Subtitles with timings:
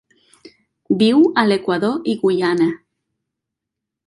[1.01, 2.71] Viu a l'Equador i Guyana.